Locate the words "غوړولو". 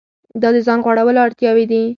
0.85-1.19